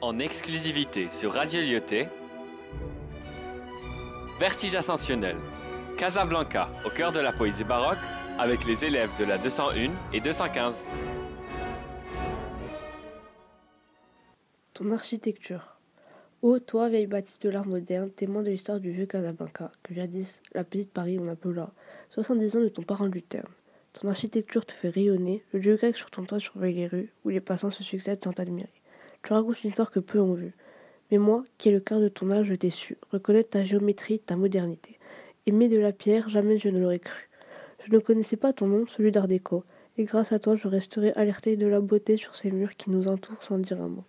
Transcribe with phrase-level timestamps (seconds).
[0.00, 2.08] en exclusivité sur Radio Lyoté.
[4.38, 5.36] Vertige ascensionnel.
[5.96, 7.98] Casablanca, au cœur de la poésie baroque,
[8.38, 10.84] avec les élèves de la 201 et 215.
[14.74, 15.78] Ton architecture.
[16.42, 20.42] Ô toi, vieille bâtisse de l'art moderne, témoin de l'histoire du vieux Casablanca, que jadis
[20.52, 21.70] la petite Paris on appela,
[22.10, 23.48] 70 ans de ton parent Luterne.
[23.94, 27.30] Ton architecture te fait rayonner, le dieu grec sur ton toit surveille les rues, où
[27.30, 28.68] les passants se succèdent sans t'admirer.
[29.26, 30.54] Tu racontes une histoire que peu ont vue.
[31.10, 34.20] Mais moi, qui ai le quart de ton âge, je t'ai su, reconnaître ta géométrie,
[34.20, 35.00] ta modernité.
[35.46, 37.28] Aimer de la pierre, jamais je ne l'aurais cru.
[37.84, 39.64] Je ne connaissais pas ton nom, celui d'Art déco,
[39.98, 43.08] et grâce à toi, je resterai alerté de la beauté sur ces murs qui nous
[43.08, 44.04] entourent sans dire un mot.